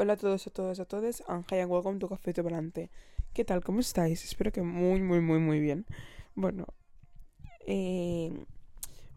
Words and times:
Hola 0.00 0.14
a 0.14 0.16
todos, 0.16 0.46
a 0.46 0.50
todas, 0.50 0.80
a 0.80 0.86
todos. 0.86 1.22
And 1.28 1.44
hi 1.52 1.60
and 1.60 1.70
welcome 1.70 1.98
to 1.98 2.08
Café 2.08 2.32
Volante. 2.40 2.90
¿Qué 3.34 3.44
tal? 3.44 3.62
¿Cómo 3.62 3.80
estáis? 3.80 4.24
Espero 4.24 4.50
que 4.50 4.62
muy, 4.62 5.02
muy, 5.02 5.20
muy, 5.20 5.40
muy 5.40 5.60
bien. 5.60 5.84
Bueno, 6.34 6.64
eh, 7.66 8.32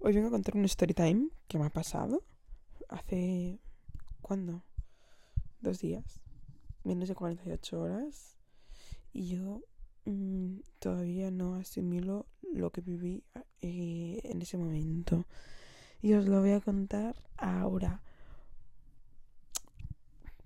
hoy 0.01 0.13
vengo 0.13 0.27
a 0.27 0.31
contar 0.31 0.57
un 0.57 0.65
story 0.65 0.93
time 0.93 1.29
que 1.47 1.57
me 1.57 1.67
ha 1.67 1.69
pasado 1.69 2.21
hace... 2.89 3.61
¿Cuándo? 4.21 4.61
Dos 5.61 5.79
días. 5.79 6.19
Menos 6.83 7.07
de 7.07 7.15
48 7.15 7.79
horas. 7.79 8.35
Y 9.13 9.29
yo 9.29 9.61
mm, 10.03 10.57
todavía 10.79 11.31
no 11.31 11.55
asimilo 11.55 12.25
lo 12.53 12.71
que 12.71 12.81
viví 12.81 13.23
eh, 13.61 14.19
en 14.25 14.41
ese 14.41 14.57
momento. 14.57 15.27
Y 16.01 16.11
os 16.15 16.27
lo 16.27 16.41
voy 16.41 16.51
a 16.51 16.59
contar 16.59 17.15
ahora. 17.37 18.01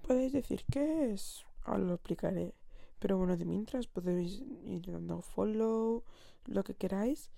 Podéis 0.08 0.32
decir 0.32 0.64
qué 0.71 1.12
es, 1.12 1.46
ahora 1.66 1.84
lo 1.84 1.94
explicaré. 1.96 2.54
Pero 2.97 3.18
bueno, 3.18 3.36
de 3.36 3.43
mientras 3.43 3.88
podéis 3.88 4.42
ir 4.64 4.89
dando 4.89 5.21
follow, 5.21 6.06
lo 6.46 6.64
que 6.64 6.75
queráis, 6.75 7.30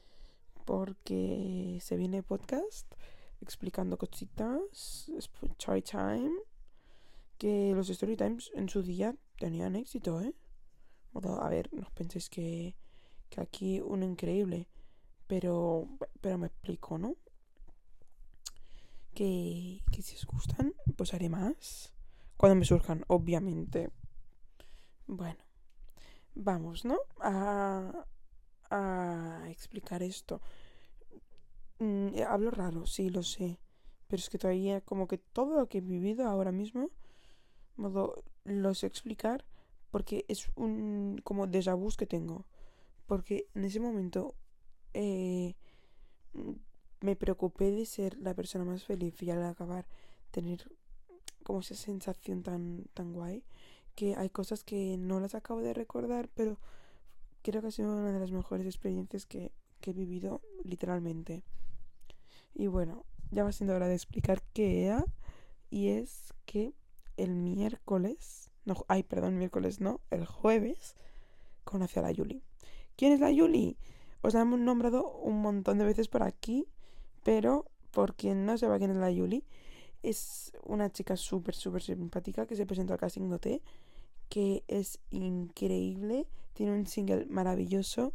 porque 0.65 1.79
se 1.81 1.95
viene 1.95 2.21
podcast 2.21 2.85
explicando 3.41 3.97
cositas, 3.97 5.09
story 5.17 5.81
time, 5.81 6.31
que 7.39 7.73
los 7.73 7.89
story 7.89 8.15
times 8.15 8.51
en 8.53 8.69
su 8.69 8.83
día 8.83 9.15
tenían 9.39 9.75
éxito, 9.75 10.21
¿eh? 10.21 10.35
a 11.15 11.49
ver, 11.49 11.73
no 11.73 11.87
penséis 11.95 12.29
que, 12.29 12.75
que 13.31 13.41
aquí 13.41 13.81
uno 13.81 14.05
increíble, 14.05 14.67
pero, 15.25 15.87
pero 16.21 16.37
me 16.37 16.45
explico, 16.45 16.99
¿no? 16.99 17.15
Que, 19.15 19.81
que 19.91 20.03
si 20.03 20.15
os 20.17 20.25
gustan, 20.27 20.75
pues 20.95 21.15
haré 21.15 21.29
más. 21.29 21.95
Cuando 22.39 22.55
me 22.55 22.63
surjan, 22.63 23.03
obviamente. 23.07 23.91
Bueno, 25.07 25.43
vamos, 26.35 26.85
¿no? 26.85 26.97
A, 27.19 28.05
explicar 29.49 30.01
esto. 30.03 30.41
Mm, 31.79 32.11
hablo 32.25 32.49
raro, 32.51 32.85
sí, 32.85 33.09
lo 33.09 33.23
sé. 33.23 33.59
Pero 34.07 34.21
es 34.21 34.29
que 34.29 34.37
todavía 34.37 34.79
como 34.79 35.05
que 35.09 35.17
todo 35.17 35.59
lo 35.59 35.67
que 35.67 35.79
he 35.79 35.81
vivido 35.81 36.29
ahora 36.29 36.53
mismo, 36.53 36.91
modo, 37.75 38.23
lo 38.45 38.73
sé 38.73 38.87
explicar 38.87 39.43
porque 39.91 40.23
es 40.29 40.49
un 40.55 41.19
como 41.25 41.45
déjà 41.45 41.75
que 41.97 42.07
tengo. 42.07 42.45
Porque 43.05 43.49
en 43.53 43.65
ese 43.65 43.81
momento 43.81 44.33
eh, 44.93 45.55
me 47.01 47.17
preocupé 47.17 47.71
de 47.71 47.85
ser 47.85 48.17
la 48.17 48.33
persona 48.33 48.63
más 48.63 48.85
feliz 48.85 49.21
y 49.21 49.29
al 49.29 49.43
acabar 49.43 49.85
tener 50.31 50.78
como 51.43 51.59
esa 51.59 51.75
sensación 51.75 52.43
tan, 52.43 52.85
tan 52.93 53.13
guay, 53.13 53.43
que 53.95 54.15
hay 54.15 54.29
cosas 54.29 54.63
que 54.63 54.97
no 54.97 55.19
las 55.19 55.35
acabo 55.35 55.61
de 55.61 55.73
recordar, 55.73 56.29
pero 56.33 56.57
creo 57.41 57.61
que 57.61 57.67
ha 57.67 57.71
sido 57.71 57.91
una 57.91 58.11
de 58.11 58.19
las 58.19 58.31
mejores 58.31 58.65
experiencias 58.65 59.25
que, 59.25 59.51
que 59.81 59.91
he 59.91 59.93
vivido 59.93 60.41
literalmente. 60.63 61.43
Y 62.53 62.67
bueno, 62.67 63.05
ya 63.31 63.43
va 63.43 63.51
siendo 63.51 63.75
hora 63.75 63.87
de 63.87 63.95
explicar 63.95 64.41
qué 64.53 64.85
era, 64.85 65.05
y 65.69 65.89
es 65.89 66.33
que 66.45 66.73
el 67.17 67.35
miércoles, 67.35 68.49
no, 68.65 68.85
ay, 68.87 69.03
perdón, 69.03 69.37
miércoles 69.37 69.81
no, 69.81 69.99
el 70.09 70.25
jueves, 70.25 70.95
conocí 71.63 71.99
a 71.99 72.01
la 72.01 72.11
Yuli. 72.11 72.41
¿Quién 72.95 73.11
es 73.11 73.19
la 73.19 73.31
Yuli? 73.31 73.77
Os 74.21 74.33
la 74.33 74.41
hemos 74.41 74.59
nombrado 74.59 75.09
un 75.11 75.41
montón 75.41 75.77
de 75.77 75.85
veces 75.85 76.07
por 76.07 76.23
aquí, 76.23 76.67
pero 77.23 77.65
por 77.91 78.15
quien 78.15 78.45
no 78.45 78.57
sepa 78.57 78.77
quién 78.77 78.91
es 78.91 78.97
la 78.97 79.11
Yuli, 79.11 79.45
es 80.03 80.51
una 80.63 80.91
chica 80.91 81.15
súper, 81.17 81.55
súper 81.55 81.81
simpática 81.81 82.45
que 82.45 82.55
se 82.55 82.65
presentó 82.65 82.93
al 82.93 82.99
casting 82.99 83.37
T 83.39 83.61
que 84.29 84.63
es 84.67 84.99
increíble, 85.09 86.27
tiene 86.53 86.73
un 86.73 86.85
single 86.85 87.25
maravilloso, 87.25 88.13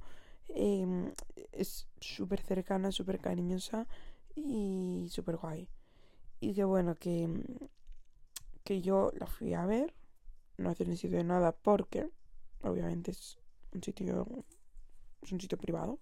em, 0.49 1.13
es 1.53 1.89
súper 2.01 2.41
cercana, 2.41 2.93
súper 2.93 3.19
cariñosa 3.19 3.87
y 4.37 5.09
súper 5.11 5.37
guay. 5.37 5.69
Y 6.41 6.55
que 6.55 6.65
bueno, 6.65 6.95
que, 6.95 7.29
que 8.63 8.81
yo 8.81 9.11
la 9.19 9.27
fui 9.27 9.55
a 9.55 9.67
ver, 9.67 9.93
no 10.57 10.71
hace 10.71 10.85
ni 10.87 10.97
de 10.97 11.25
nada 11.25 11.53
porque 11.53 12.09
obviamente 12.63 13.11
es 13.11 13.39
un 13.73 13.83
sitio, 13.83 14.45
es 15.23 15.33
un 15.33 15.41
sitio 15.41 15.59
privado. 15.59 15.99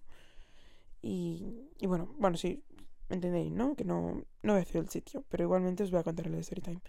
Y, 1.01 1.69
y 1.79 1.87
bueno, 1.87 2.13
bueno, 2.19 2.37
sí, 2.37 2.63
¿Entendéis, 3.09 3.51
no? 3.51 3.75
Que 3.75 3.85
no, 3.85 4.23
no 4.41 4.53
voy 4.53 4.61
a 4.61 4.65
decir 4.65 4.77
el 4.77 4.89
sitio, 4.89 5.23
pero 5.29 5.43
igualmente 5.43 5.83
os 5.83 5.91
voy 5.91 5.99
a 5.99 6.03
contar 6.03 6.27
el 6.27 6.43
Storytime. 6.43 6.81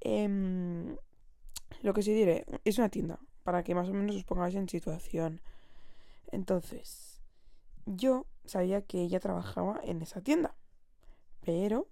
Em, 0.00 0.96
lo 1.82 1.94
que 1.94 2.02
sí 2.02 2.12
diré, 2.12 2.44
es 2.64 2.78
una 2.78 2.88
tienda, 2.88 3.18
para 3.42 3.62
que 3.62 3.74
más 3.74 3.88
o 3.88 3.92
menos 3.92 4.16
os 4.16 4.24
pongáis 4.24 4.54
en 4.54 4.68
situación. 4.68 5.40
Entonces, 6.30 7.20
yo 7.86 8.26
sabía 8.44 8.82
que 8.82 9.02
ella 9.02 9.20
trabajaba 9.20 9.80
en 9.82 10.02
esa 10.02 10.20
tienda, 10.20 10.54
pero 11.44 11.88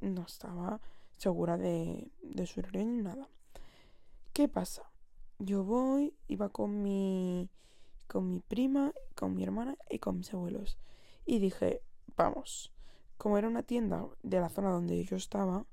no 0.00 0.22
estaba 0.22 0.80
segura 1.16 1.56
de, 1.56 2.10
de 2.22 2.46
su 2.46 2.60
horario 2.60 2.84
ni 2.84 3.02
nada. 3.02 3.28
¿Qué 4.32 4.48
pasa? 4.48 4.82
Yo 5.38 5.62
voy, 5.62 6.14
iba 6.28 6.48
con 6.48 6.82
mi, 6.82 7.50
con 8.06 8.28
mi 8.28 8.40
prima, 8.40 8.92
con 9.14 9.34
mi 9.34 9.42
hermana 9.42 9.76
y 9.90 9.98
con 9.98 10.18
mis 10.18 10.32
abuelos. 10.32 10.78
Y 11.26 11.38
dije, 11.38 11.82
vamos, 12.16 12.71
como 13.22 13.38
era 13.38 13.46
una 13.46 13.62
tienda 13.62 14.04
de 14.24 14.40
la 14.40 14.48
zona 14.48 14.70
donde 14.70 15.04
yo 15.04 15.14
estaba, 15.14 15.64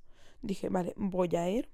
dije, 0.44 0.70
vale, 0.70 0.94
voy 0.98 1.36
a 1.36 1.50
ir. 1.50 1.68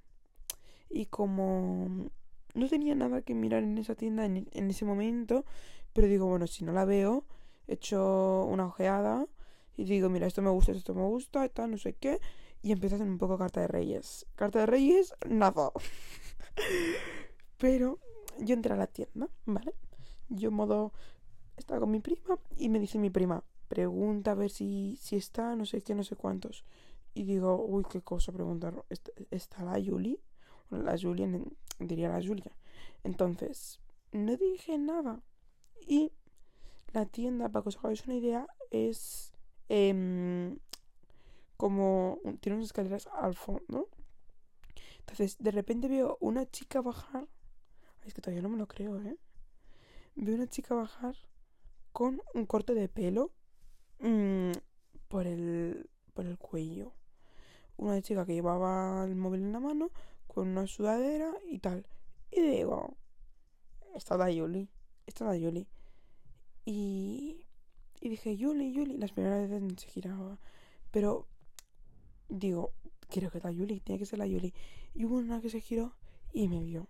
Y 0.90 1.08
como 1.08 2.10
no 2.54 2.70
tenía 2.70 2.96
nada 2.96 3.24
que 3.24 3.34
mirar 3.34 3.64
en 3.64 3.78
esa 3.78 3.94
tienda 3.94 4.24
en, 4.24 4.48
ese 4.54 4.86
momento, 4.86 5.44
pero 5.92 6.08
digo, 6.08 6.28
bueno, 6.28 6.48
si 6.48 6.64
no 6.64 6.72
la 6.72 6.86
veo, 6.86 7.26
echo 7.68 8.46
una 8.46 8.68
ojeada 8.68 9.28
y 9.76 9.84
digo, 9.84 10.08
mira, 10.08 10.28
esto 10.28 10.42
me 10.42 10.50
gusta, 10.50 10.72
esto 10.72 10.96
me 10.96 11.04
gusta, 11.04 11.50
tal, 11.50 11.72
no 11.72 11.78
sé 11.78 11.92
qué. 11.92 12.22
Y 12.64 12.72
empiezo 12.72 12.96
a 12.96 13.00
hacer 13.00 13.10
un 13.10 13.18
poco 13.18 13.38
carta 13.38 13.60
de 13.60 13.68
reyes. 13.68 14.28
Carta 14.36 14.60
de 14.60 14.68
reyes, 14.68 15.14
nada. 15.28 15.74
pero 17.58 18.00
yo 18.40 18.54
entré 18.54 18.72
a 18.72 18.78
la 18.78 18.88
tienda, 18.88 19.28
¿vale? 19.44 19.74
Yo 20.30 20.52
modo, 20.52 20.94
estaba 21.58 21.82
con 21.82 21.92
mi 21.92 22.00
prima 22.00 22.40
y 22.56 22.70
me 22.70 22.80
dice 22.80 22.98
mi 22.98 23.10
prima, 23.10 23.44
pregunta 23.76 24.32
a 24.32 24.36
ver 24.36 24.50
si, 24.50 24.98
si 25.02 25.18
está, 25.18 25.56
no 25.56 25.66
sé 25.66 25.82
qué, 25.84 25.94
no 25.94 26.04
sé 26.04 26.16
cuántos. 26.16 26.64
Y 27.14 27.24
digo, 27.24 27.64
uy, 27.66 27.84
qué 27.92 28.02
cosa 28.02 28.32
preguntar. 28.32 28.74
¿Está, 29.32 29.64
la 29.64 29.74
Julie? 29.74 30.20
La 30.70 30.98
Julia, 30.98 31.28
diría 31.80 32.10
la 32.10 32.26
Julia. 32.26 32.52
Entonces, 33.04 33.80
no 34.14 34.36
dije 34.38 34.78
nada. 34.78 35.22
Y 35.86 36.14
la 36.94 37.06
tienda, 37.06 37.50
para 37.50 37.64
que 37.64 37.70
os 37.70 37.78
hagáis 37.78 38.06
una 38.06 38.16
idea, 38.16 38.48
es 38.72 39.34
em, 39.68 40.58
como 41.58 42.20
tiene 42.40 42.58
unas 42.58 42.68
escaleras 42.68 43.08
al 43.08 43.36
fondo. 43.36 43.90
Entonces, 45.00 45.38
de 45.40 45.52
repente 45.52 45.90
veo 45.90 46.18
una 46.22 46.50
chica 46.50 46.82
bajar. 46.82 47.28
es 48.06 48.14
que 48.14 48.22
todavía 48.22 48.42
no 48.42 48.50
me 48.50 48.58
lo 48.58 48.68
creo, 48.68 49.00
¿eh? 49.02 49.18
Veo 50.16 50.36
una 50.36 50.48
chica 50.48 50.76
bajar 50.76 51.16
con 51.92 52.22
un 52.34 52.46
corte 52.46 52.74
de 52.74 52.88
pelo 52.88 53.32
Mm, 54.00 54.52
por, 55.08 55.28
el, 55.28 55.90
por 56.14 56.26
el 56.26 56.38
cuello. 56.38 56.94
Una 57.78 58.02
chica 58.02 58.26
que 58.26 58.34
llevaba 58.34 59.04
el 59.06 59.16
móvil 59.16 59.42
en 59.42 59.52
la 59.52 59.60
mano 59.60 59.92
con 60.28 60.48
una 60.50 60.68
sudadera 60.68 61.32
y 61.50 61.60
tal. 61.60 61.86
Y 62.32 62.42
digo, 62.42 62.96
está 63.96 64.18
la 64.18 64.32
Yuli, 64.32 64.70
está 65.06 65.26
la 65.26 65.38
Yuli. 65.38 65.68
Y, 66.66 67.46
y 68.02 68.10
dije, 68.10 68.38
Yuli, 68.38 68.74
Yuli. 68.74 68.98
Las 68.98 69.12
primeras 69.12 69.50
veces 69.50 69.82
se 69.82 69.88
giraba. 69.88 70.40
Pero 70.92 71.28
digo, 72.30 72.74
creo 73.10 73.30
que 73.32 73.38
es 73.38 73.44
la 73.44 73.52
Yuli, 73.52 73.80
tiene 73.82 74.00
que 74.00 74.06
ser 74.06 74.20
la 74.20 74.28
Yuli. 74.28 74.54
Y 74.94 75.06
hubo 75.06 75.16
una 75.18 75.42
que 75.42 75.50
se 75.50 75.62
giró 75.62 75.96
y 76.34 76.48
me 76.48 76.62
vio. 76.64 76.88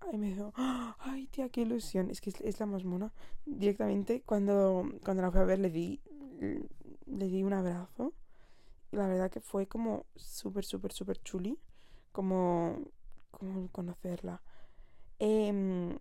Ay, 0.00 0.18
me 0.18 0.28
dijo, 0.28 0.52
ay, 0.56 1.26
tía, 1.26 1.48
qué 1.48 1.62
ilusión. 1.62 2.10
Es 2.10 2.20
que 2.20 2.30
es, 2.30 2.60
la 2.60 2.66
más 2.66 2.84
mona. 2.84 3.12
Directamente, 3.44 4.22
cuando, 4.22 4.88
cuando 5.04 5.22
la 5.22 5.30
fui 5.30 5.40
a 5.40 5.44
ver, 5.44 5.58
le 5.58 5.70
di, 5.70 6.00
le 7.06 7.28
di 7.28 7.42
un 7.42 7.52
abrazo. 7.52 8.14
Y 8.92 8.96
la 8.96 9.06
verdad 9.06 9.30
que 9.30 9.40
fue 9.40 9.66
como 9.66 10.06
súper, 10.16 10.64
súper, 10.64 10.92
súper 10.92 11.22
chuli. 11.22 11.58
Como, 12.12 12.78
como 13.30 13.68
conocerla. 13.68 14.42
Em, 15.18 15.98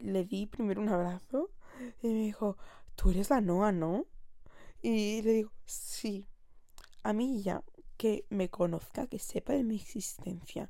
le 0.00 0.24
di 0.24 0.46
primero 0.46 0.80
un 0.80 0.88
abrazo. 0.88 1.50
Y 2.02 2.08
me 2.08 2.20
dijo, 2.20 2.56
tú 2.94 3.10
eres 3.10 3.30
la 3.30 3.40
Noa, 3.40 3.72
¿no? 3.72 4.06
Y 4.82 5.22
le 5.22 5.32
digo, 5.32 5.52
sí. 5.64 6.26
A 7.02 7.12
mí 7.12 7.42
ya, 7.42 7.62
que 7.96 8.26
me 8.28 8.50
conozca, 8.50 9.06
que 9.06 9.18
sepa 9.18 9.54
de 9.54 9.64
mi 9.64 9.76
existencia 9.76 10.68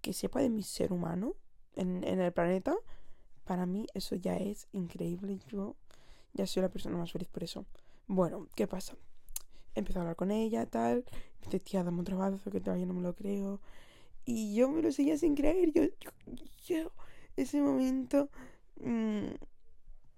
que 0.00 0.12
sepa 0.12 0.40
de 0.40 0.50
mi 0.50 0.62
ser 0.62 0.92
humano 0.92 1.34
en, 1.76 2.04
el 2.04 2.32
planeta, 2.32 2.76
para 3.44 3.66
mí 3.66 3.86
eso 3.94 4.14
ya 4.16 4.36
es 4.36 4.68
increíble. 4.72 5.38
Yo 5.48 5.76
ya 6.32 6.46
soy 6.46 6.62
la 6.62 6.68
persona 6.68 6.96
más 6.96 7.12
feliz 7.12 7.28
por 7.28 7.42
eso. 7.42 7.64
Bueno, 8.06 8.48
¿qué 8.54 8.66
pasa? 8.66 8.96
Empecé 9.74 9.98
a 9.98 10.02
hablar 10.02 10.16
con 10.16 10.30
ella, 10.30 10.66
tal. 10.66 11.04
Dice, 11.42 11.60
tía, 11.60 11.84
dame 11.84 11.98
un 11.98 12.04
trabajo 12.04 12.50
que 12.50 12.60
todavía 12.60 12.86
no 12.86 12.94
me 12.94 13.02
lo 13.02 13.14
creo. 13.14 13.60
Y 14.24 14.54
yo 14.54 14.70
me 14.70 14.82
lo 14.82 14.92
seguía 14.92 15.16
sin 15.16 15.34
creer. 15.34 15.72
Yo, 15.72 15.82
yo, 16.66 16.92
ese 17.36 17.60
momento. 17.60 18.28
Mm, 18.80 19.26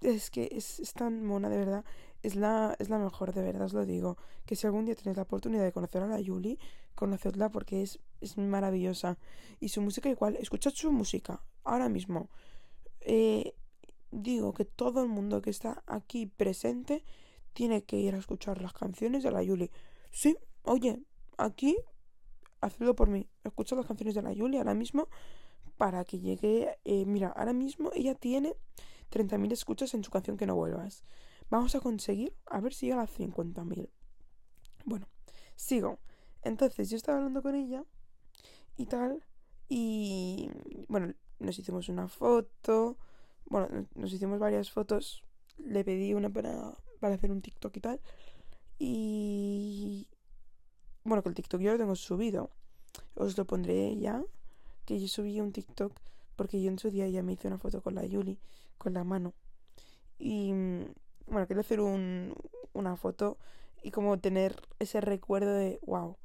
es 0.00 0.30
que 0.30 0.48
es, 0.52 0.80
es, 0.80 0.92
tan 0.92 1.24
mona, 1.24 1.48
de 1.48 1.58
verdad. 1.58 1.84
Es 2.22 2.36
la, 2.36 2.76
es 2.78 2.88
la 2.88 2.98
mejor, 2.98 3.32
de 3.32 3.42
verdad, 3.42 3.66
os 3.66 3.72
lo 3.72 3.86
digo. 3.86 4.16
Que 4.46 4.56
si 4.56 4.66
algún 4.66 4.84
día 4.84 4.94
tenéis 4.94 5.16
la 5.16 5.24
oportunidad 5.24 5.64
de 5.64 5.72
conocer 5.72 6.02
a 6.02 6.06
la 6.06 6.20
Yuli, 6.20 6.58
conocedla 6.94 7.50
porque 7.50 7.82
es, 7.82 7.98
es 8.20 8.38
maravillosa. 8.38 9.18
Y 9.60 9.68
su 9.68 9.80
música 9.80 10.08
igual, 10.08 10.36
escuchad 10.36 10.72
su 10.72 10.92
música, 10.92 11.42
ahora 11.64 11.88
mismo. 11.88 12.28
Eh, 13.00 13.54
digo 14.10 14.54
que 14.54 14.64
todo 14.64 15.02
el 15.02 15.08
mundo 15.08 15.42
que 15.42 15.50
está 15.50 15.82
aquí 15.86 16.26
presente 16.26 17.04
tiene 17.52 17.84
que 17.84 17.96
ir 17.98 18.14
a 18.14 18.18
escuchar 18.18 18.60
las 18.62 18.72
canciones 18.72 19.22
de 19.22 19.30
la 19.30 19.42
Yuli. 19.42 19.70
Sí, 20.10 20.36
oye, 20.62 21.02
aquí, 21.38 21.76
hacedlo 22.60 22.94
por 22.94 23.08
mí. 23.08 23.28
Escucha 23.44 23.76
las 23.76 23.86
canciones 23.86 24.14
de 24.14 24.22
la 24.22 24.32
Yuli 24.32 24.58
ahora 24.58 24.74
mismo 24.74 25.08
para 25.76 26.04
que 26.04 26.20
llegue... 26.20 26.78
Eh, 26.84 27.04
mira, 27.06 27.28
ahora 27.28 27.52
mismo 27.52 27.90
ella 27.94 28.14
tiene 28.14 28.54
30.000 29.10 29.52
escuchas 29.52 29.94
en 29.94 30.04
su 30.04 30.10
canción 30.10 30.36
Que 30.36 30.46
no 30.46 30.54
vuelvas. 30.54 31.04
Vamos 31.50 31.74
a 31.74 31.80
conseguir 31.80 32.34
a 32.46 32.60
ver 32.60 32.72
si 32.72 32.86
llega 32.86 32.98
a 32.98 33.04
las 33.04 33.18
50.000. 33.18 33.90
Bueno, 34.84 35.06
sigo. 35.54 35.98
Entonces 36.42 36.90
yo 36.90 36.96
estaba 36.96 37.18
hablando 37.18 37.42
con 37.42 37.54
ella 37.54 37.84
y 38.76 38.86
tal. 38.86 39.22
Y 39.68 40.50
bueno, 40.88 41.14
nos 41.38 41.58
hicimos 41.58 41.88
una 41.88 42.08
foto. 42.08 42.96
Bueno, 43.46 43.86
nos 43.94 44.12
hicimos 44.12 44.38
varias 44.38 44.70
fotos. 44.70 45.24
Le 45.58 45.84
pedí 45.84 46.14
una 46.14 46.30
para, 46.30 46.74
para 47.00 47.14
hacer 47.14 47.30
un 47.30 47.42
TikTok 47.42 47.76
y 47.76 47.80
tal. 47.80 48.00
Y 48.78 50.08
bueno, 51.04 51.22
que 51.22 51.28
el 51.28 51.34
TikTok 51.34 51.60
yo 51.60 51.72
lo 51.72 51.78
tengo 51.78 51.96
subido. 51.96 52.50
Os 53.14 53.36
lo 53.38 53.44
pondré 53.46 53.96
ya. 53.96 54.22
Que 54.84 54.98
yo 55.00 55.08
subí 55.08 55.40
un 55.40 55.52
TikTok 55.52 55.92
porque 56.36 56.60
yo 56.60 56.70
en 56.70 56.78
su 56.78 56.90
día 56.90 57.08
ya 57.08 57.22
me 57.22 57.32
hice 57.32 57.48
una 57.48 57.58
foto 57.58 57.82
con 57.82 57.94
la 57.94 58.04
Yuli, 58.04 58.38
con 58.78 58.94
la 58.94 59.04
mano. 59.04 59.32
Y 60.18 60.52
bueno, 61.26 61.46
quiero 61.46 61.60
hacer 61.60 61.80
un, 61.80 62.34
una 62.72 62.96
foto 62.96 63.38
y 63.82 63.90
como 63.90 64.18
tener 64.18 64.60
ese 64.78 65.00
recuerdo 65.00 65.52
de, 65.52 65.78
wow, 65.86 66.16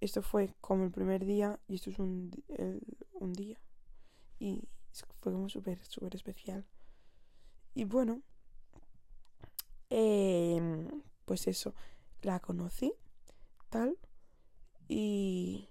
esto 0.00 0.22
fue 0.22 0.54
como 0.60 0.84
el 0.84 0.90
primer 0.90 1.24
día 1.24 1.58
y 1.68 1.76
esto 1.76 1.90
es 1.90 1.98
un, 1.98 2.30
un 3.14 3.32
día. 3.32 3.58
Y 4.38 4.68
fue 5.20 5.32
como 5.32 5.48
súper, 5.48 5.84
súper 5.84 6.14
especial. 6.14 6.64
Y 7.74 7.84
bueno, 7.84 8.22
eh, 9.90 10.88
pues 11.24 11.46
eso, 11.46 11.74
la 12.22 12.40
conocí, 12.40 12.92
tal, 13.68 13.98
y, 14.88 15.68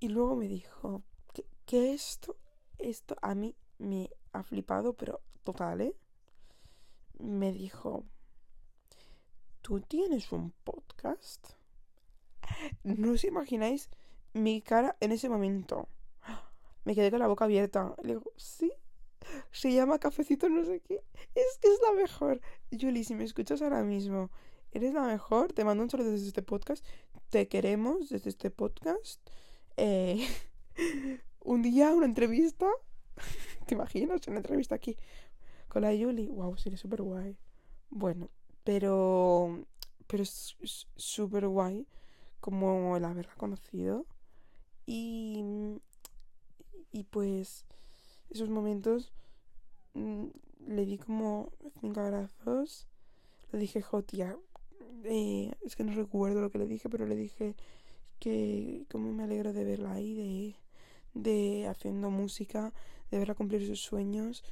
y 0.00 0.08
luego 0.08 0.36
me 0.36 0.48
dijo 0.48 1.02
que, 1.32 1.46
que 1.64 1.94
esto, 1.94 2.36
esto 2.78 3.16
a 3.22 3.34
mí 3.34 3.56
me 3.78 4.10
ha 4.32 4.42
flipado, 4.42 4.92
pero 4.94 5.20
total, 5.44 5.80
¿eh? 5.80 5.96
Me 7.18 7.52
dijo, 7.52 8.04
¿tú 9.62 9.80
tienes 9.80 10.32
un 10.32 10.50
podcast? 10.64 11.54
No 12.82 13.12
os 13.12 13.24
imagináis 13.24 13.88
mi 14.32 14.60
cara 14.60 14.96
en 15.00 15.12
ese 15.12 15.28
momento. 15.28 15.88
Me 16.84 16.94
quedé 16.94 17.10
con 17.10 17.20
la 17.20 17.28
boca 17.28 17.44
abierta. 17.44 17.94
Le 18.02 18.14
digo, 18.14 18.32
sí, 18.36 18.70
se 19.52 19.72
llama 19.72 19.98
Cafecito 19.98 20.48
no 20.48 20.64
sé 20.64 20.80
qué. 20.80 21.02
Es 21.34 21.58
que 21.60 21.68
es 21.68 21.80
la 21.82 21.92
mejor. 21.92 22.40
Julie, 22.70 23.04
si 23.04 23.14
me 23.14 23.24
escuchas 23.24 23.62
ahora 23.62 23.82
mismo, 23.82 24.30
eres 24.72 24.92
la 24.92 25.02
mejor. 25.02 25.52
Te 25.52 25.64
mando 25.64 25.82
un 25.82 25.90
saludo 25.90 26.10
desde 26.10 26.28
este 26.28 26.42
podcast. 26.42 26.84
Te 27.30 27.48
queremos 27.48 28.10
desde 28.10 28.30
este 28.30 28.50
podcast. 28.50 29.20
Eh, 29.76 30.26
un 31.40 31.62
día, 31.62 31.92
una 31.92 32.06
entrevista. 32.06 32.66
¿Te 33.66 33.74
imaginas? 33.74 34.26
Una 34.28 34.38
entrevista 34.38 34.74
aquí 34.74 34.96
con 35.68 35.82
la 35.82 35.90
Julie. 35.90 36.28
Wow, 36.28 36.56
sería 36.58 36.78
súper 36.78 37.02
guay. 37.02 37.36
Bueno, 37.90 38.28
pero. 38.62 39.64
Pero 40.06 40.22
es 40.22 40.56
súper 40.96 41.48
guay 41.48 41.86
como 42.44 42.94
el 42.98 43.06
haberla 43.06 43.34
conocido. 43.36 44.04
Y. 44.84 45.42
Y 46.92 47.04
pues. 47.04 47.64
Esos 48.28 48.50
momentos. 48.50 49.14
Mmm, 49.94 50.26
le 50.66 50.84
di 50.84 50.98
como 50.98 51.50
cinco 51.80 52.00
abrazos. 52.00 52.86
Le 53.50 53.58
dije, 53.58 53.80
Jotia. 53.80 54.36
Eh, 55.04 55.52
es 55.62 55.74
que 55.74 55.84
no 55.84 55.94
recuerdo 55.94 56.42
lo 56.42 56.50
que 56.50 56.58
le 56.58 56.66
dije, 56.66 56.90
pero 56.90 57.06
le 57.06 57.16
dije 57.16 57.54
que 58.18 58.84
como 58.90 59.10
me 59.12 59.24
alegro 59.24 59.54
de 59.54 59.64
verla 59.64 59.92
ahí, 59.92 60.14
de, 60.14 60.56
de 61.14 61.66
haciendo 61.68 62.10
música, 62.10 62.74
de 63.10 63.18
verla 63.18 63.34
cumplir 63.34 63.66
sus 63.66 63.80
sueños, 63.80 64.44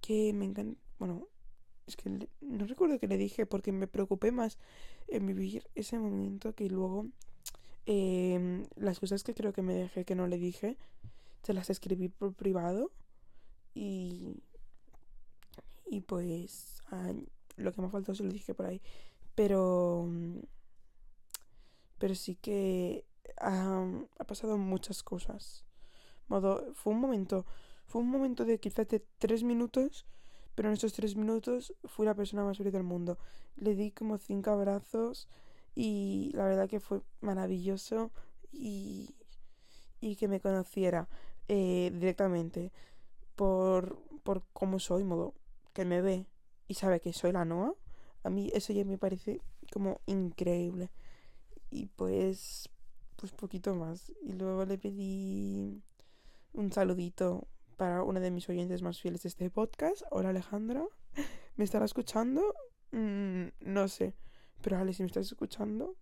que 0.00 0.32
me 0.32 0.44
encanta, 0.46 0.78
bueno, 0.98 1.28
es 1.86 1.96
que 1.96 2.10
no 2.40 2.66
recuerdo 2.66 2.98
qué 2.98 3.06
le 3.06 3.16
dije 3.18 3.46
porque 3.46 3.72
me 3.72 3.86
preocupé 3.86 4.32
más 4.32 4.58
en 5.08 5.26
vivir 5.26 5.68
ese 5.74 5.98
momento 5.98 6.54
que 6.54 6.68
luego 6.68 7.06
eh, 7.86 8.66
las 8.76 9.00
cosas 9.00 9.24
que 9.24 9.34
creo 9.34 9.52
que 9.52 9.62
me 9.62 9.74
dejé 9.74 10.04
que 10.04 10.14
no 10.14 10.26
le 10.26 10.38
dije, 10.38 10.76
se 11.42 11.54
las 11.54 11.70
escribí 11.70 12.08
por 12.08 12.34
privado 12.34 12.90
y 13.74 14.36
y 15.86 16.00
pues 16.00 16.82
lo 17.56 17.72
que 17.72 17.80
me 17.80 17.86
ha 17.86 17.90
faltado 17.90 18.14
se 18.14 18.24
lo 18.24 18.32
dije 18.32 18.54
por 18.54 18.66
ahí. 18.66 18.80
Pero. 19.34 20.08
Pero 21.98 22.14
sí 22.14 22.34
que 22.34 23.04
ha 23.38 24.24
pasado 24.26 24.58
muchas 24.58 25.02
cosas. 25.02 25.64
Modo, 26.28 26.74
fue 26.74 26.92
un 26.92 27.00
momento. 27.00 27.46
Fue 27.86 28.00
un 28.00 28.08
momento 28.08 28.44
de 28.44 28.58
quizás 28.58 28.88
de 28.88 29.04
tres 29.18 29.42
minutos. 29.42 30.06
Pero 30.54 30.68
en 30.68 30.74
esos 30.74 30.92
tres 30.92 31.16
minutos 31.16 31.74
fui 31.84 32.06
la 32.06 32.14
persona 32.14 32.44
más 32.44 32.58
feliz 32.58 32.72
del 32.72 32.84
mundo. 32.84 33.18
Le 33.56 33.74
di 33.74 33.90
como 33.90 34.18
cinco 34.18 34.50
abrazos. 34.50 35.28
Y 35.74 36.30
la 36.34 36.44
verdad 36.44 36.68
que 36.68 36.80
fue 36.80 37.00
maravilloso. 37.20 38.10
Y. 38.52 39.14
Y 40.00 40.16
que 40.16 40.28
me 40.28 40.40
conociera 40.40 41.08
eh, 41.48 41.90
directamente. 41.94 42.72
Por. 43.36 43.98
Por 44.22 44.42
cómo 44.52 44.78
soy, 44.78 45.04
modo 45.04 45.34
que 45.74 45.84
me 45.84 46.00
ve 46.00 46.26
y 46.68 46.74
sabe 46.74 47.00
que 47.00 47.12
soy 47.12 47.32
la 47.32 47.44
Noa, 47.44 47.74
a 48.22 48.30
mí 48.30 48.50
eso 48.54 48.72
ya 48.72 48.84
me 48.84 48.96
parece 48.96 49.40
como 49.72 50.00
increíble. 50.06 50.90
Y 51.70 51.86
pues, 51.86 52.70
pues 53.16 53.32
poquito 53.32 53.74
más. 53.74 54.10
Y 54.22 54.32
luego 54.32 54.64
le 54.64 54.78
pedí 54.78 55.82
un 56.52 56.72
saludito 56.72 57.48
para 57.76 58.02
una 58.02 58.20
de 58.20 58.30
mis 58.30 58.48
oyentes 58.48 58.82
más 58.82 59.00
fieles 59.00 59.24
de 59.24 59.28
este 59.28 59.50
podcast. 59.50 60.02
Hola 60.10 60.30
Alejandra, 60.30 60.84
¿me 61.56 61.64
estará 61.64 61.84
escuchando? 61.84 62.54
Mm, 62.92 63.48
no 63.60 63.88
sé, 63.88 64.14
pero 64.64 64.78
Ale, 64.78 64.94
si 64.94 65.02
me 65.02 65.08
estás 65.08 65.26
escuchando, 65.26 65.94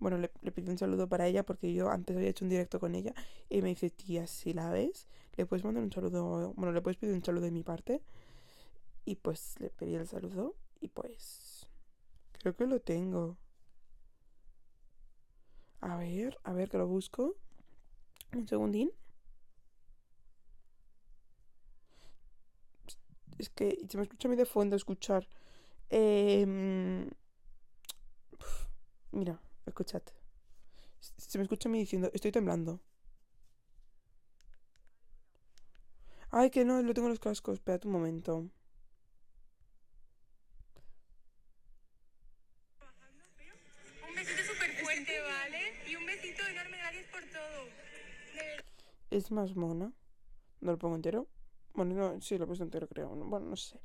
bueno, 0.00 0.18
le, 0.18 0.30
le, 0.42 0.52
pedí 0.52 0.68
un 0.68 0.76
saludo 0.76 1.08
para 1.08 1.26
ella 1.26 1.44
porque 1.44 1.72
yo 1.72 1.88
antes 1.88 2.14
había 2.14 2.28
hecho 2.28 2.44
un 2.44 2.50
directo 2.50 2.78
con 2.78 2.94
ella 2.94 3.14
y 3.48 3.62
me 3.62 3.70
dice, 3.70 3.88
tía, 3.88 4.26
si 4.26 4.52
la 4.52 4.68
ves, 4.70 5.08
le 5.36 5.46
puedes 5.46 5.64
mandar 5.64 5.82
un 5.82 5.90
saludo, 5.90 6.52
bueno, 6.56 6.72
le 6.72 6.82
puedes 6.82 6.98
pedir 6.98 7.14
un 7.14 7.24
saludo 7.24 7.44
de 7.46 7.52
mi 7.52 7.62
parte. 7.62 8.02
Y 9.06 9.16
pues 9.16 9.58
le 9.60 9.70
pedí 9.70 9.94
el 9.94 10.06
saludo 10.06 10.56
y 10.78 10.88
pues 10.88 11.66
creo 12.32 12.54
que 12.54 12.66
lo 12.66 12.80
tengo. 12.80 13.38
A 15.80 15.96
ver, 15.96 16.38
a 16.44 16.52
ver 16.52 16.68
que 16.68 16.76
lo 16.76 16.86
busco. 16.86 17.34
Un 18.34 18.46
segundín. 18.46 18.90
Es 23.38 23.48
que 23.48 23.78
se 23.88 23.96
me 23.96 24.02
escucha 24.02 24.28
a 24.28 24.30
mí 24.30 24.36
de 24.36 24.44
fondo 24.44 24.76
escuchar. 24.76 25.26
Eh, 25.88 27.08
mira, 29.12 29.40
escuchad. 29.66 30.02
Se 31.00 31.38
me 31.38 31.44
escucha 31.44 31.68
a 31.68 31.72
mí 31.72 31.78
diciendo, 31.78 32.10
estoy 32.12 32.32
temblando. 32.32 32.80
Ay, 36.30 36.50
que 36.50 36.64
no, 36.64 36.80
lo 36.82 36.94
tengo 36.94 37.08
en 37.08 37.12
los 37.12 37.20
cascos. 37.20 37.54
Espérate 37.54 37.86
un 37.86 37.92
momento. 37.92 38.50
es 49.10 49.30
más 49.30 49.56
mona. 49.56 49.92
No 50.60 50.72
lo 50.72 50.78
pongo 50.78 50.96
entero. 50.96 51.26
Bueno, 51.74 51.94
no, 51.94 52.20
sí, 52.20 52.38
lo 52.38 52.44
he 52.44 52.46
puesto 52.46 52.64
entero, 52.64 52.88
creo. 52.88 53.08
Bueno, 53.10 53.46
no 53.46 53.56
sé. 53.56 53.80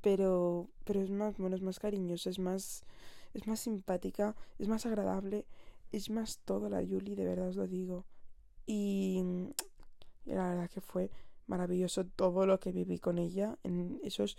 Pero, 0.00 0.68
pero 0.84 1.00
es 1.00 1.10
más 1.10 1.38
mona, 1.38 1.56
es 1.56 1.62
más 1.62 1.78
cariñosa, 1.78 2.30
es 2.30 2.38
más, 2.38 2.84
es 3.34 3.46
más 3.46 3.60
simpática, 3.60 4.36
es 4.58 4.68
más 4.68 4.86
agradable, 4.86 5.46
es 5.92 6.10
más 6.10 6.38
todo 6.44 6.68
la 6.68 6.82
Yuli, 6.82 7.14
de 7.14 7.24
verdad 7.24 7.48
os 7.48 7.56
lo 7.56 7.66
digo. 7.66 8.04
Y, 8.66 9.22
la 10.24 10.48
verdad 10.50 10.70
que 10.70 10.80
fue 10.80 11.10
maravilloso 11.46 12.04
todo 12.04 12.46
lo 12.46 12.60
que 12.60 12.72
viví 12.72 12.98
con 12.98 13.18
ella 13.18 13.58
en 13.62 13.98
esos 14.04 14.36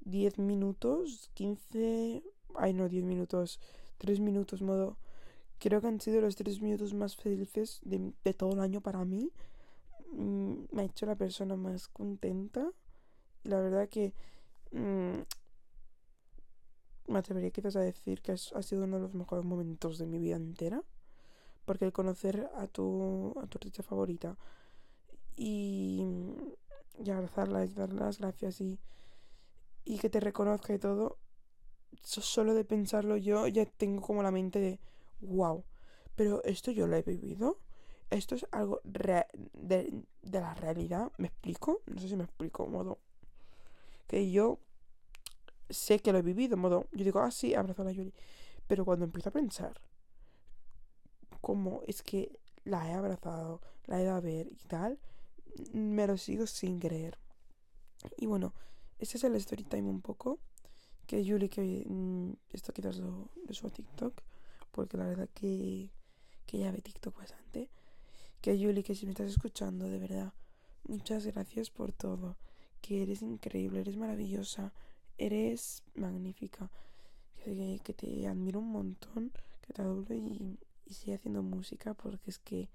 10 0.00 0.38
minutos, 0.38 1.30
15, 1.34 2.22
ay 2.54 2.72
no, 2.72 2.88
10 2.88 3.04
minutos, 3.04 3.60
3 3.98 4.20
minutos, 4.20 4.62
modo 4.62 4.96
Creo 5.62 5.80
que 5.80 5.86
han 5.86 6.00
sido 6.00 6.20
los 6.20 6.34
tres 6.34 6.60
minutos 6.60 6.92
más 6.92 7.14
felices 7.14 7.78
de, 7.84 8.12
de 8.24 8.34
todo 8.34 8.54
el 8.54 8.58
año 8.58 8.80
para 8.80 9.04
mí. 9.04 9.30
Mm, 10.10 10.64
me 10.72 10.82
ha 10.82 10.84
hecho 10.86 11.06
la 11.06 11.14
persona 11.14 11.54
más 11.54 11.86
contenta. 11.86 12.68
La 13.44 13.60
verdad 13.60 13.88
que 13.88 14.12
mm, 14.72 15.20
me 17.06 17.18
atrevería 17.18 17.50
quizás 17.50 17.76
a 17.76 17.80
decir 17.80 18.22
que 18.22 18.32
ha 18.32 18.62
sido 18.62 18.84
uno 18.84 18.96
de 18.96 19.02
los 19.02 19.14
mejores 19.14 19.44
momentos 19.44 19.98
de 19.98 20.06
mi 20.06 20.18
vida 20.18 20.36
entera. 20.36 20.82
Porque 21.64 21.84
el 21.84 21.92
conocer 21.92 22.50
a 22.56 22.66
tu, 22.66 23.34
a 23.40 23.46
tu 23.46 23.58
artista 23.58 23.82
favorita 23.82 24.36
y, 25.36 26.04
y 27.04 27.10
abrazarla 27.10 27.64
y 27.64 27.68
darle 27.68 28.00
las 28.00 28.18
gracias 28.18 28.60
y, 28.60 28.80
y 29.84 29.98
que 29.98 30.10
te 30.10 30.20
reconozca 30.20 30.74
y 30.74 30.78
todo, 30.78 31.18
solo 32.02 32.54
de 32.54 32.64
pensarlo 32.64 33.16
yo 33.16 33.46
ya 33.46 33.64
tengo 33.64 34.02
como 34.02 34.22
la 34.22 34.30
mente 34.30 34.58
de, 34.58 34.80
wow, 35.20 35.64
pero 36.16 36.42
esto 36.44 36.70
yo 36.70 36.86
lo 36.86 36.96
he 36.96 37.02
vivido. 37.02 37.58
Esto 38.10 38.34
es 38.34 38.46
algo 38.50 38.80
de, 38.84 39.24
de 39.54 40.40
la 40.40 40.52
realidad. 40.54 41.10
¿Me 41.16 41.28
explico? 41.28 41.80
No 41.86 41.98
sé 41.98 42.08
si 42.08 42.16
me 42.16 42.24
explico, 42.24 42.66
modo. 42.66 42.98
Que 44.06 44.30
yo 44.30 44.58
sé 45.72 46.00
que 46.00 46.12
lo 46.12 46.18
he 46.18 46.22
vivido, 46.22 46.56
modo. 46.56 46.86
Yo 46.92 47.04
digo, 47.04 47.20
ah, 47.20 47.30
sí, 47.30 47.54
abrazo 47.54 47.82
a 47.82 47.86
la 47.86 47.92
Yuri. 47.92 48.12
Pero 48.66 48.84
cuando 48.84 49.04
empiezo 49.04 49.28
a 49.30 49.32
pensar 49.32 49.80
como 51.40 51.82
es 51.86 52.02
que 52.02 52.38
la 52.64 52.88
he 52.88 52.94
abrazado, 52.94 53.60
la 53.86 53.98
he 53.98 54.04
ido 54.04 54.14
a 54.14 54.20
ver 54.20 54.46
y 54.46 54.64
tal, 54.68 54.98
me 55.72 56.06
lo 56.06 56.16
sigo 56.16 56.46
sin 56.46 56.78
creer. 56.78 57.18
Y 58.16 58.26
bueno, 58.26 58.54
ese 58.98 59.18
es 59.18 59.24
el 59.24 59.34
story 59.36 59.64
time 59.64 59.90
un 59.90 60.00
poco. 60.00 60.38
Que 61.06 61.24
Yuli, 61.24 61.48
que 61.48 61.84
mm, 61.86 62.32
esto 62.50 62.72
quizás 62.72 62.96
lo, 62.98 63.28
lo 63.46 63.54
subo 63.54 63.68
a 63.68 63.72
TikTok, 63.72 64.22
porque 64.70 64.96
la 64.96 65.06
verdad 65.06 65.28
que, 65.34 65.90
que 66.46 66.58
ya 66.58 66.70
ve 66.70 66.80
TikTok 66.80 67.16
bastante. 67.16 67.68
Que 68.40 68.58
Yuli, 68.58 68.82
que 68.82 68.94
si 68.94 69.06
me 69.06 69.12
estás 69.12 69.28
escuchando, 69.28 69.88
de 69.88 69.98
verdad, 69.98 70.32
muchas 70.84 71.26
gracias 71.26 71.70
por 71.70 71.92
todo. 71.92 72.36
Que 72.80 73.02
eres 73.02 73.22
increíble, 73.22 73.80
eres 73.80 73.96
maravillosa, 73.96 74.72
eres 75.18 75.82
magnífica. 75.94 76.70
Que, 77.44 77.80
te 77.96 78.26
admiro 78.28 78.60
un 78.60 78.70
montón, 78.70 79.32
que 79.62 79.72
te 79.72 79.82
adoro 79.82 80.14
y, 80.14 80.58
y 80.86 80.94
sigue 80.94 81.14
haciendo 81.14 81.42
música 81.42 81.92
porque 81.94 82.30
es 82.30 82.38
que 82.38 82.68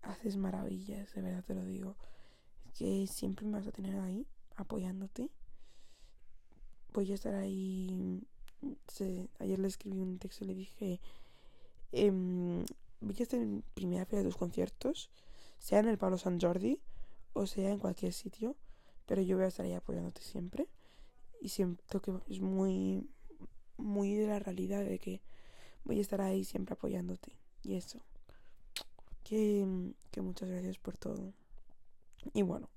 haces 0.00 0.36
maravillas, 0.36 1.12
de 1.14 1.20
verdad 1.20 1.44
te 1.44 1.54
lo 1.54 1.64
digo. 1.64 1.96
Que 2.74 3.06
siempre 3.06 3.44
me 3.44 3.58
vas 3.58 3.66
a 3.66 3.72
tener 3.72 3.98
ahí, 4.00 4.26
apoyándote. 4.56 5.30
Voy 6.94 7.12
a 7.12 7.14
estar 7.14 7.34
ahí. 7.34 8.22
ayer 9.38 9.58
le 9.58 9.68
escribí 9.68 9.98
un 9.98 10.18
texto 10.18 10.44
y 10.44 10.48
le 10.48 10.54
dije: 10.54 11.00
em, 11.92 12.64
Voy 13.00 13.14
a 13.20 13.22
estar 13.22 13.38
en 13.38 13.62
primera 13.74 14.04
fila 14.06 14.22
de 14.22 14.28
tus 14.28 14.36
conciertos, 14.36 15.10
sea 15.58 15.78
en 15.78 15.88
el 15.88 15.98
Pablo 15.98 16.18
San 16.18 16.40
Jordi 16.40 16.80
o 17.32 17.46
sea 17.46 17.70
en 17.70 17.78
cualquier 17.78 18.12
sitio, 18.12 18.56
pero 19.06 19.22
yo 19.22 19.36
voy 19.36 19.44
a 19.44 19.48
estar 19.48 19.64
ahí 19.64 19.72
apoyándote 19.72 20.22
siempre. 20.22 20.66
Y 21.40 21.50
siento 21.50 22.00
que 22.00 22.12
es 22.28 22.40
muy, 22.40 23.08
muy 23.76 24.14
de 24.14 24.26
la 24.26 24.38
realidad 24.38 24.84
de 24.84 24.98
que 24.98 25.20
voy 25.84 25.98
a 25.98 26.02
estar 26.02 26.20
ahí 26.20 26.44
siempre 26.44 26.74
apoyándote. 26.74 27.32
Y 27.62 27.74
eso. 27.74 28.00
Que, 29.24 29.92
que 30.10 30.20
muchas 30.20 30.48
gracias 30.48 30.78
por 30.78 30.96
todo. 30.96 31.32
Y 32.32 32.42
bueno, 32.42 32.68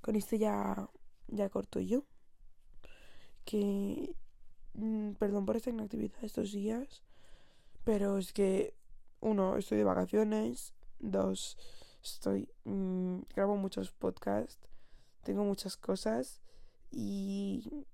con 0.00 0.16
esto 0.16 0.36
ya, 0.36 0.88
ya 1.28 1.48
corto 1.48 1.80
yo. 1.80 2.04
Que 3.44 4.14
mm, 4.74 5.12
perdón 5.12 5.46
por 5.46 5.56
esta 5.56 5.70
inactividad 5.70 6.22
estos 6.22 6.52
días. 6.52 7.02
Pero 7.84 8.18
es 8.18 8.32
que, 8.32 8.74
uno, 9.20 9.56
estoy 9.56 9.78
de 9.78 9.84
vacaciones. 9.84 10.74
Dos, 10.98 11.56
estoy. 12.02 12.48
Mmm, 12.64 13.20
grabo 13.34 13.56
muchos 13.56 13.92
podcasts. 13.92 14.58
Tengo 15.22 15.44
muchas 15.44 15.76
cosas. 15.76 16.40
Y. 16.90 17.86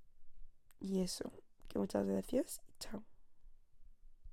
Y 0.84 1.00
eso. 1.00 1.32
Que 1.68 1.78
muchas 1.78 2.06
gracias. 2.06 2.60
Chao. 2.78 3.02